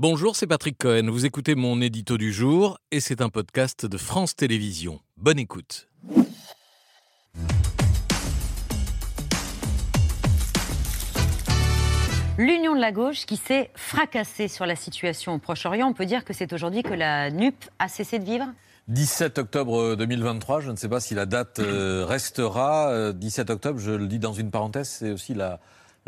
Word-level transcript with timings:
Bonjour, 0.00 0.36
c'est 0.36 0.46
Patrick 0.46 0.78
Cohen. 0.78 1.10
Vous 1.10 1.26
écoutez 1.26 1.56
mon 1.56 1.80
édito 1.80 2.18
du 2.18 2.32
jour 2.32 2.78
et 2.92 3.00
c'est 3.00 3.20
un 3.20 3.30
podcast 3.30 3.84
de 3.84 3.98
France 3.98 4.36
Télévisions. 4.36 5.00
Bonne 5.16 5.40
écoute. 5.40 5.88
L'union 12.38 12.76
de 12.76 12.80
la 12.80 12.92
gauche 12.92 13.26
qui 13.26 13.36
s'est 13.36 13.72
fracassée 13.74 14.46
sur 14.46 14.66
la 14.66 14.76
situation 14.76 15.34
au 15.34 15.38
Proche-Orient. 15.38 15.88
On 15.88 15.94
peut 15.94 16.06
dire 16.06 16.24
que 16.24 16.32
c'est 16.32 16.52
aujourd'hui 16.52 16.84
que 16.84 16.94
la 16.94 17.32
NUP 17.32 17.56
a 17.80 17.88
cessé 17.88 18.20
de 18.20 18.24
vivre? 18.24 18.46
17 18.86 19.38
octobre 19.38 19.96
2023, 19.96 20.60
je 20.60 20.70
ne 20.70 20.76
sais 20.76 20.88
pas 20.88 21.00
si 21.00 21.16
la 21.16 21.26
date 21.26 21.58
euh, 21.58 22.06
restera. 22.06 23.12
17 23.14 23.50
euh, 23.50 23.54
octobre, 23.54 23.80
je 23.80 23.90
le 23.90 24.06
dis 24.06 24.20
dans 24.20 24.32
une 24.32 24.52
parenthèse, 24.52 24.90
c'est 24.90 25.10
aussi 25.10 25.34
la, 25.34 25.58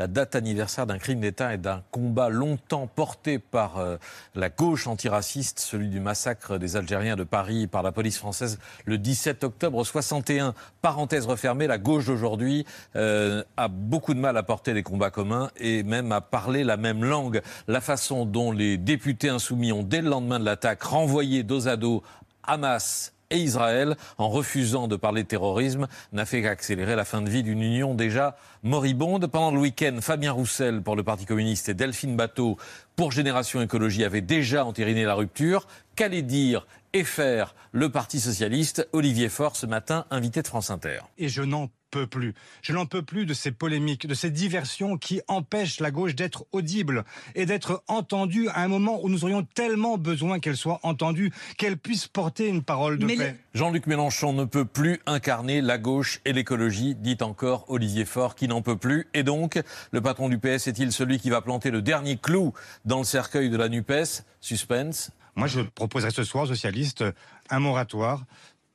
la 0.00 0.06
date 0.06 0.34
anniversaire 0.34 0.86
d'un 0.86 0.96
crime 0.96 1.20
d'État 1.20 1.52
et 1.52 1.58
d'un 1.58 1.82
combat 1.90 2.30
longtemps 2.30 2.86
porté 2.86 3.38
par 3.38 3.76
euh, 3.76 3.98
la 4.34 4.48
gauche 4.48 4.86
antiraciste, 4.86 5.60
celui 5.60 5.88
du 5.90 6.00
massacre 6.00 6.56
des 6.56 6.76
Algériens 6.76 7.16
de 7.16 7.22
Paris 7.22 7.66
par 7.66 7.82
la 7.82 7.92
police 7.92 8.16
française 8.16 8.58
le 8.86 8.96
17 8.96 9.44
octobre 9.44 9.84
61. 9.84 10.54
Parenthèse 10.80 11.26
refermée, 11.26 11.66
la 11.66 11.76
gauche 11.76 12.06
d'aujourd'hui 12.06 12.64
euh, 12.96 13.44
a 13.58 13.68
beaucoup 13.68 14.14
de 14.14 14.20
mal 14.20 14.38
à 14.38 14.42
porter 14.42 14.72
les 14.72 14.82
combats 14.82 15.10
communs 15.10 15.50
et 15.58 15.82
même 15.82 16.12
à 16.12 16.22
parler 16.22 16.64
la 16.64 16.78
même 16.78 17.04
langue. 17.04 17.42
La 17.68 17.82
façon 17.82 18.24
dont 18.24 18.52
les 18.52 18.78
députés 18.78 19.28
insoumis 19.28 19.70
ont, 19.70 19.82
dès 19.82 20.00
le 20.00 20.08
lendemain 20.08 20.40
de 20.40 20.46
l'attaque, 20.46 20.82
renvoyé 20.82 21.42
dos 21.42 21.68
à 21.68 21.76
dos 21.76 22.02
Hamas 22.42 23.12
et 23.30 23.38
Israël, 23.38 23.96
en 24.18 24.28
refusant 24.28 24.88
de 24.88 24.96
parler 24.96 25.22
de 25.22 25.28
terrorisme, 25.28 25.88
n'a 26.12 26.26
fait 26.26 26.42
qu'accélérer 26.42 26.96
la 26.96 27.04
fin 27.04 27.22
de 27.22 27.30
vie 27.30 27.42
d'une 27.42 27.62
union 27.62 27.94
déjà 27.94 28.36
moribonde. 28.62 29.26
Pendant 29.26 29.50
le 29.50 29.60
week-end, 29.60 29.98
Fabien 30.00 30.32
Roussel 30.32 30.82
pour 30.82 30.96
le 30.96 31.02
Parti 31.02 31.26
communiste 31.26 31.68
et 31.68 31.74
Delphine 31.74 32.16
Bateau 32.16 32.56
pour 32.96 33.12
Génération 33.12 33.62
Écologie 33.62 34.04
avaient 34.04 34.20
déjà 34.20 34.64
entériné 34.64 35.04
la 35.04 35.14
rupture. 35.14 35.66
Qu'allait 35.96 36.22
dire 36.22 36.66
et 36.92 37.04
faire 37.04 37.54
le 37.72 37.88
Parti 37.90 38.20
socialiste? 38.20 38.88
Olivier 38.92 39.28
Faure 39.28 39.56
ce 39.56 39.66
matin, 39.66 40.06
invité 40.10 40.42
de 40.42 40.46
France 40.46 40.70
Inter. 40.70 41.00
Et 41.18 41.28
je 41.28 41.42
n'en 41.42 41.68
peux 41.90 42.06
plus. 42.06 42.34
Je 42.62 42.72
n'en 42.72 42.86
peux 42.86 43.02
plus 43.02 43.26
de 43.26 43.34
ces 43.34 43.50
polémiques, 43.50 44.06
de 44.06 44.14
ces 44.14 44.30
diversions 44.30 44.96
qui 44.96 45.20
empêchent 45.28 45.80
la 45.80 45.90
gauche 45.90 46.14
d'être 46.14 46.46
audible 46.52 47.04
et 47.34 47.46
d'être 47.46 47.82
entendue 47.88 48.48
à 48.48 48.62
un 48.62 48.68
moment 48.68 49.00
où 49.02 49.08
nous 49.08 49.24
aurions 49.24 49.42
tellement 49.42 49.98
besoin 49.98 50.38
qu'elle 50.38 50.56
soit 50.56 50.80
entendue, 50.82 51.32
qu'elle 51.58 51.76
puisse 51.76 52.06
porter 52.06 52.48
une 52.48 52.62
parole 52.62 52.98
de 52.98 53.06
paix. 53.06 53.36
Jean-Luc 53.54 53.86
Mélenchon 53.86 54.32
ne 54.32 54.44
peut 54.44 54.64
plus 54.64 55.00
incarner 55.06 55.60
la 55.60 55.78
gauche 55.78 56.20
et 56.24 56.32
l'écologie, 56.32 56.94
dit 56.94 57.18
encore 57.20 57.64
Olivier 57.68 58.04
Faure, 58.04 58.34
qui 58.34 58.48
n'en 58.48 58.62
peut 58.62 58.76
plus. 58.76 59.08
Et 59.14 59.22
donc, 59.22 59.60
le 59.90 60.00
patron 60.00 60.28
du 60.28 60.38
PS 60.38 60.68
est-il 60.68 60.92
celui 60.92 61.18
qui 61.18 61.30
va 61.30 61.40
planter 61.40 61.70
le 61.70 61.82
dernier 61.82 62.16
clou 62.16 62.52
dans 62.84 62.98
le 62.98 63.04
cercueil 63.04 63.50
de 63.50 63.56
la 63.56 63.68
NUPES? 63.68 64.24
Suspense. 64.40 65.10
Moi, 65.36 65.46
je 65.46 65.60
proposerai 65.60 66.10
ce 66.10 66.24
soir 66.24 66.44
aux 66.44 66.48
socialistes 66.48 67.04
un 67.50 67.60
moratoire 67.60 68.24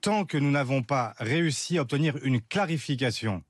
tant 0.05 0.23
que 0.23 0.37
nous 0.37 0.51
n'avons 0.51 0.83
pas 0.83 1.15
réussi 1.17 1.79
à 1.79 1.81
obtenir 1.81 2.15
une 2.21 2.39
clarification, 2.39 3.41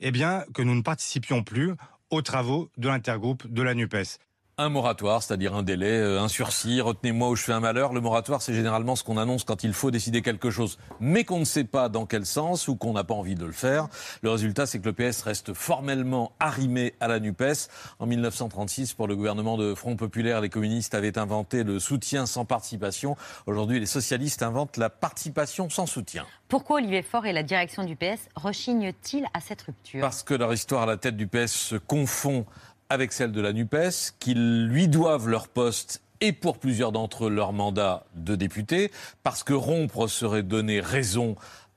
eh 0.00 0.10
bien, 0.10 0.44
que 0.52 0.60
nous 0.60 0.74
ne 0.74 0.82
participions 0.82 1.44
plus 1.44 1.74
aux 2.10 2.20
travaux 2.20 2.68
de 2.76 2.88
l'intergroupe 2.88 3.46
de 3.46 3.62
la 3.62 3.74
NUPES 3.74 4.18
un 4.56 4.68
moratoire, 4.68 5.22
c'est-à-dire 5.22 5.54
un 5.54 5.62
délai, 5.62 5.90
euh, 5.90 6.20
un 6.20 6.28
sursis, 6.28 6.80
retenez-moi 6.80 7.30
où 7.30 7.36
je 7.36 7.42
fais 7.42 7.52
un 7.52 7.60
malheur. 7.60 7.92
Le 7.92 8.00
moratoire, 8.00 8.40
c'est 8.40 8.54
généralement 8.54 8.94
ce 8.94 9.02
qu'on 9.02 9.16
annonce 9.16 9.42
quand 9.42 9.64
il 9.64 9.72
faut 9.72 9.90
décider 9.90 10.22
quelque 10.22 10.50
chose, 10.50 10.78
mais 11.00 11.24
qu'on 11.24 11.40
ne 11.40 11.44
sait 11.44 11.64
pas 11.64 11.88
dans 11.88 12.06
quel 12.06 12.24
sens 12.24 12.68
ou 12.68 12.76
qu'on 12.76 12.92
n'a 12.92 13.02
pas 13.02 13.14
envie 13.14 13.34
de 13.34 13.44
le 13.44 13.52
faire. 13.52 13.88
Le 14.22 14.30
résultat, 14.30 14.66
c'est 14.66 14.78
que 14.78 14.88
le 14.88 14.92
PS 14.92 15.22
reste 15.22 15.54
formellement 15.54 16.32
arrimé 16.38 16.94
à 17.00 17.08
la 17.08 17.18
NUPES. 17.18 17.68
En 17.98 18.06
1936, 18.06 18.94
pour 18.94 19.08
le 19.08 19.16
gouvernement 19.16 19.56
de 19.56 19.74
Front 19.74 19.96
Populaire, 19.96 20.40
les 20.40 20.50
communistes 20.50 20.94
avaient 20.94 21.18
inventé 21.18 21.64
le 21.64 21.80
soutien 21.80 22.26
sans 22.26 22.44
participation. 22.44 23.16
Aujourd'hui, 23.46 23.80
les 23.80 23.86
socialistes 23.86 24.42
inventent 24.42 24.76
la 24.76 24.90
participation 24.90 25.68
sans 25.68 25.86
soutien. 25.86 26.26
Pourquoi 26.48 26.76
Olivier 26.76 27.02
Faure 27.02 27.26
et 27.26 27.32
la 27.32 27.42
direction 27.42 27.84
du 27.84 27.96
PS 27.96 28.28
rechignent-ils 28.36 29.26
à 29.34 29.40
cette 29.40 29.62
rupture? 29.62 30.00
Parce 30.00 30.22
que 30.22 30.34
leur 30.34 30.52
histoire 30.52 30.82
à 30.82 30.86
la 30.86 30.96
tête 30.96 31.16
du 31.16 31.26
PS 31.26 31.52
se 31.52 31.76
confond 31.76 32.46
avec 32.90 33.12
celle 33.12 33.32
de 33.32 33.40
la 33.40 33.52
NUPES, 33.52 34.14
qu'ils 34.18 34.66
lui 34.66 34.88
doivent 34.88 35.28
leur 35.28 35.48
poste 35.48 36.02
et 36.20 36.32
pour 36.32 36.58
plusieurs 36.58 36.92
d'entre 36.92 37.26
eux 37.26 37.30
leur 37.30 37.52
mandat 37.52 38.04
de 38.14 38.36
député, 38.36 38.90
parce 39.22 39.42
que 39.42 39.52
rompre 39.52 40.06
serait 40.06 40.42
donner 40.42 40.80
raison 40.80 41.36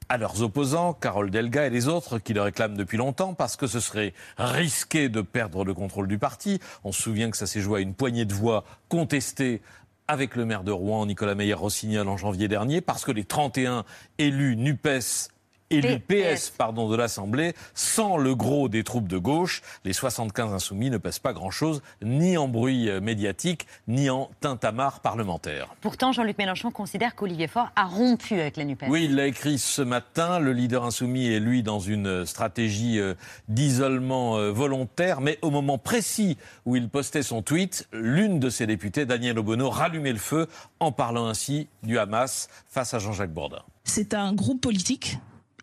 à 0.09 0.17
leurs 0.17 0.41
opposants, 0.41 0.93
Carole 0.93 1.31
Delga 1.31 1.67
et 1.67 1.69
les 1.69 1.87
autres, 1.87 2.19
qui 2.19 2.33
le 2.33 2.41
réclament 2.41 2.77
depuis 2.77 2.97
longtemps, 2.97 3.33
parce 3.33 3.57
que 3.57 3.67
ce 3.67 3.79
serait 3.79 4.13
risqué 4.37 5.09
de 5.09 5.21
perdre 5.21 5.65
le 5.65 5.73
contrôle 5.73 6.07
du 6.07 6.17
parti. 6.17 6.59
On 6.83 6.91
se 6.91 7.01
souvient 7.01 7.29
que 7.29 7.37
ça 7.37 7.47
s'est 7.47 7.59
joué 7.59 7.79
à 7.79 7.81
une 7.81 7.93
poignée 7.93 8.25
de 8.25 8.33
voix 8.33 8.63
contestée 8.87 9.61
avec 10.07 10.37
le 10.37 10.45
maire 10.45 10.63
de 10.63 10.71
Rouen, 10.71 11.05
Nicolas 11.05 11.35
Meyer-Rossignol, 11.35 12.07
en 12.07 12.15
janvier 12.15 12.47
dernier, 12.47 12.79
parce 12.79 13.03
que 13.03 13.11
les 13.11 13.25
31 13.25 13.83
élus 14.17 14.55
NUPES 14.55 15.29
élu 15.69 15.99
PS 15.99 16.49
pardon, 16.49 16.89
de 16.89 16.95
l'Assemblée, 16.95 17.53
sans 17.73 18.17
le 18.17 18.35
gros 18.35 18.69
des 18.69 18.83
troupes 18.83 19.07
de 19.07 19.17
gauche, 19.17 19.61
les 19.83 19.93
75 19.93 20.53
insoumis 20.53 20.89
ne 20.89 20.97
pèsent 20.97 21.19
pas 21.19 21.33
grand-chose, 21.33 21.81
ni 22.01 22.37
en 22.37 22.47
bruit 22.47 22.89
euh, 22.89 23.01
médiatique, 23.01 23.67
ni 23.87 24.09
en 24.09 24.29
tintamarre 24.39 24.99
parlementaire. 25.01 25.67
Pourtant, 25.81 26.11
Jean-Luc 26.11 26.37
Mélenchon 26.37 26.71
considère 26.71 27.15
qu'Olivier 27.15 27.47
Faure 27.47 27.71
a 27.75 27.85
rompu 27.85 28.39
avec 28.39 28.57
la 28.57 28.65
NUPES. 28.65 28.85
Oui, 28.89 29.05
il 29.05 29.15
l'a 29.15 29.27
écrit 29.27 29.57
ce 29.57 29.81
matin. 29.81 30.39
Le 30.39 30.53
leader 30.53 30.85
insoumis 30.85 31.27
est, 31.27 31.39
lui, 31.39 31.63
dans 31.63 31.79
une 31.79 32.25
stratégie 32.25 32.99
euh, 32.99 33.13
d'isolement 33.49 34.37
euh, 34.37 34.51
volontaire, 34.51 35.21
mais 35.21 35.37
au 35.41 35.49
moment 35.49 35.77
précis 35.77 36.37
où 36.65 36.75
il 36.75 36.89
postait 36.89 37.23
son 37.23 37.41
tweet, 37.41 37.87
l'une 37.91 38.39
de 38.39 38.49
ses 38.49 38.67
députées, 38.67 39.05
Danielle 39.05 39.39
Obono, 39.39 39.69
rallumait 39.69 40.13
le 40.13 40.17
feu 40.17 40.47
en 40.79 40.91
parlant 40.91 41.27
ainsi 41.27 41.67
du 41.83 41.99
Hamas 41.99 42.49
face 42.67 42.93
à 42.93 42.99
Jean-Jacques 42.99 43.33
Bourdin. 43.33 43.61
C'est 43.83 44.13
un 44.13 44.33
groupe 44.33 44.61
politique 44.61 45.17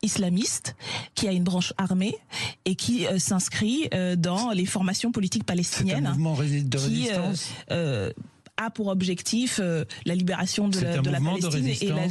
islamiste 0.05 0.77
qui 1.15 1.27
a 1.27 1.33
une 1.33 1.45
branche 1.45 1.73
armée 1.79 2.17
et 2.65 2.75
qui 2.77 3.07
euh, 3.07 3.19
s'inscrit 3.19 3.89
euh, 3.93 4.17
dans 4.17 4.51
les 4.51 4.67
formations 4.67 5.11
politiques 5.11 5.45
palestiniennes. 5.45 6.07
Un 6.07 6.11
mouvement 6.11 6.35
de 6.35 6.79
résistance. 6.79 7.49
Euh, 7.71 8.13
a 8.57 8.71
pour 8.71 8.87
objectif 8.87 9.61
la 10.07 10.15
libération 10.15 10.69
de 10.69 10.79
la, 10.79 10.99
de 10.99 11.11
la 11.11 11.21
Palestine 11.21 11.67
et 11.67 11.89
la, 11.89 12.07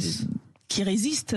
qui 0.68 0.82
résiste 0.82 1.34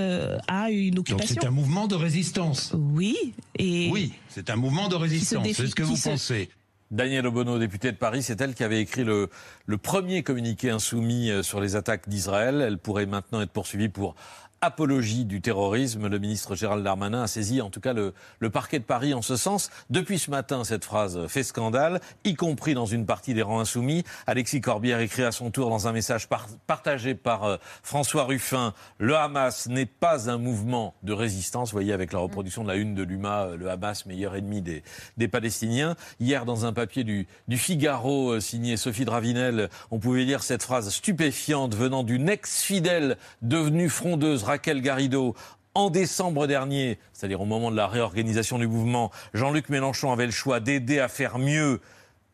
à 0.49 0.69
une 0.69 0.99
occupation. 0.99 1.35
Donc 1.35 1.43
c'est 1.43 1.47
un 1.47 1.51
mouvement 1.51 1.87
de 1.87 1.95
résistance. 1.95 2.73
Oui. 2.75 3.15
Et 3.57 3.89
oui, 3.89 4.11
c'est 4.27 4.49
un 4.49 4.57
mouvement 4.57 4.89
de 4.89 4.95
résistance. 4.95 5.47
C'est 5.53 5.67
ce 5.67 5.75
que 5.75 5.83
vous 5.83 5.95
pensez. 5.95 6.49
Danielle 6.91 7.25
Obono, 7.25 7.57
députée 7.57 7.93
de 7.93 7.97
Paris, 7.97 8.21
c'est 8.21 8.39
elle 8.41 8.53
qui 8.53 8.65
avait 8.65 8.81
écrit 8.81 9.05
le, 9.05 9.29
le 9.65 9.77
premier 9.77 10.23
communiqué 10.23 10.71
insoumis 10.71 11.31
sur 11.41 11.61
les 11.61 11.77
attaques 11.77 12.09
d'Israël. 12.09 12.61
Elle 12.61 12.77
pourrait 12.77 13.05
maintenant 13.05 13.39
être 13.39 13.51
poursuivie 13.51 13.87
pour 13.87 14.13
apologie 14.61 15.25
du 15.25 15.41
terrorisme. 15.41 16.07
Le 16.07 16.19
ministre 16.19 16.55
Gérald 16.55 16.83
Darmanin 16.83 17.23
a 17.23 17.27
saisi 17.27 17.61
en 17.61 17.69
tout 17.69 17.79
cas 17.79 17.93
le, 17.93 18.13
parquet 18.49 18.79
de 18.79 18.83
Paris 18.83 19.13
en 19.13 19.21
ce 19.21 19.35
sens. 19.35 19.69
Depuis 19.89 20.19
ce 20.19 20.31
matin, 20.31 20.63
cette 20.63 20.85
phrase 20.85 21.27
fait 21.27 21.43
scandale, 21.43 22.01
y 22.23 22.35
compris 22.35 22.73
dans 22.73 22.85
une 22.85 23.05
partie 23.05 23.33
des 23.33 23.41
rangs 23.41 23.59
insoumis. 23.59 24.03
Alexis 24.25 24.61
Corbière 24.61 24.99
écrit 24.99 25.23
à 25.23 25.31
son 25.31 25.51
tour 25.51 25.69
dans 25.69 25.87
un 25.87 25.91
message 25.91 26.27
partagé 26.65 27.15
par 27.15 27.43
euh, 27.43 27.57
François 27.83 28.23
Ruffin, 28.23 28.73
le 28.97 29.15
Hamas 29.15 29.67
n'est 29.67 29.85
pas 29.85 30.29
un 30.29 30.37
mouvement 30.37 30.95
de 31.03 31.13
résistance. 31.13 31.69
Vous 31.69 31.75
voyez 31.75 31.93
avec 31.93 32.13
la 32.13 32.19
reproduction 32.19 32.63
de 32.63 32.69
la 32.69 32.75
une 32.75 32.95
de 32.95 33.03
l'UMA, 33.03 33.43
euh, 33.43 33.57
le 33.57 33.69
Hamas 33.69 34.05
meilleur 34.05 34.35
ennemi 34.35 34.61
des, 34.61 34.83
des 35.17 35.27
Palestiniens. 35.27 35.95
Hier, 36.19 36.45
dans 36.45 36.65
un 36.65 36.73
papier 36.73 37.03
du, 37.03 37.27
du 37.47 37.57
Figaro 37.57 38.31
euh, 38.31 38.39
signé 38.39 38.77
Sophie 38.77 39.05
Dravinel, 39.05 39.69
on 39.91 39.99
pouvait 39.99 40.23
lire 40.23 40.41
cette 40.41 40.63
phrase 40.63 40.89
stupéfiante 40.89 41.75
venant 41.75 42.03
d'une 42.03 42.29
ex-fidèle 42.29 43.17
devenue 43.41 43.89
frondeuse 43.89 44.46
Raquel 44.47 44.81
Garrido, 44.81 45.35
en 45.73 45.89
décembre 45.89 46.47
dernier, 46.47 46.99
c'est-à-dire 47.11 47.41
au 47.41 47.45
moment 47.45 47.69
de 47.69 47.75
la 47.75 47.85
réorganisation 47.85 48.57
du 48.57 48.67
mouvement, 48.67 49.11
Jean-Luc 49.33 49.67
Mélenchon 49.67 50.11
avait 50.11 50.25
le 50.25 50.31
choix 50.31 50.61
d'aider 50.61 50.99
à 50.99 51.09
faire 51.09 51.37
mieux 51.37 51.81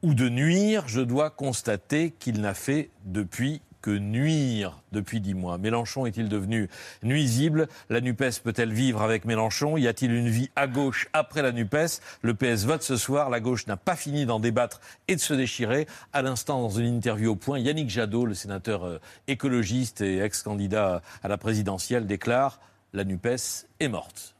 ou 0.03 0.13
de 0.13 0.29
nuire. 0.29 0.84
Je 0.88 1.02
dois 1.02 1.31
constater 1.31 2.11
qu'il 2.11 2.40
n'a 2.40 2.53
fait 2.53 2.91
depuis 3.03 3.61
que 3.84 3.91
nuire 3.91 4.80
depuis 4.94 5.20
dix 5.20 5.34
mois. 5.34 5.58
Mélenchon 5.58 6.06
est-il 6.06 6.30
devenu 6.30 6.70
nuisible? 7.03 7.68
La 7.90 8.00
NUPES 8.00 8.40
peut-elle 8.41 8.72
vivre 8.72 9.02
avec 9.02 9.26
Mélenchon? 9.26 9.76
Y 9.78 9.88
a-t-il 9.88 10.12
une 10.14 10.30
vie 10.30 10.50
à 10.56 10.68
gauche 10.68 11.09
après 11.12 11.41
la 11.41 11.52
NUPES? 11.52 12.00
Le 12.22 12.34
PS 12.34 12.64
vote 12.64 12.82
ce 12.82 12.96
soir. 12.96 13.30
La 13.30 13.41
gauche 13.41 13.68
n'a 13.68 13.76
pas 13.76 13.97
fini 13.97 14.26
d'en 14.26 14.40
débattre 14.40 14.80
et 15.09 15.16
de 15.16 15.22
se 15.22 15.34
déchirer. 15.34 15.85
À 16.14 16.22
l'instant, 16.22 16.62
dans 16.62 16.70
une 16.70 16.96
interview 16.96 17.32
au 17.32 17.35
point, 17.35 17.59
Yannick 17.59 17.90
Jadot, 17.90 18.26
le 18.26 18.34
sénateur 18.34 18.85
euh, 18.85 19.00
écologiste 19.28 20.00
et 20.00 20.20
ex-candidat 20.20 21.02
à 21.22 21.28
la 21.28 21.38
présidentielle, 21.38 22.08
déclare 22.08 22.62
La 22.94 23.03
NUPES 23.03 23.68
est 23.82 23.90
morte. 23.90 24.34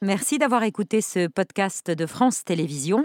Merci 0.00 0.38
d'avoir 0.38 0.62
écouté 0.62 1.02
ce 1.02 1.26
podcast 1.26 1.90
de 1.90 2.06
France 2.06 2.44
Télévisions. 2.44 3.04